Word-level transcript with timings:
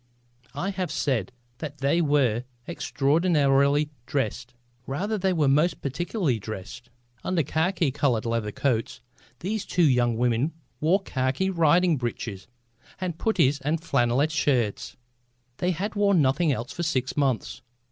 I 0.55 0.71
have 0.71 0.91
said 0.91 1.31
that 1.59 1.77
they 1.77 2.01
were 2.01 2.43
extraordinarily 2.67 3.91
dressed. 4.07 4.55
Rather 4.87 5.15
they 5.15 5.31
were 5.31 5.47
most 5.47 5.79
practically 5.79 6.39
dressed. 6.39 6.89
Under 7.23 7.43
khaki 7.43 7.91
coloured 7.91 8.25
leather 8.25 8.51
coats 8.51 9.01
these 9.41 9.63
two 9.63 9.87
young 9.87 10.17
women 10.17 10.53
wore 10.79 11.03
khaki 11.03 11.51
riding 11.51 11.97
breeches 11.97 12.47
with 12.99 13.17
puttees 13.19 13.61
and 13.61 13.79
flannel 13.83 14.25
shirts. 14.25 14.97
They 15.57 15.69
had 15.69 15.93
worn 15.93 16.19
nothing 16.19 16.51
else 16.51 16.71
for 16.71 16.81
six 16.81 17.15
months. 17.15 17.61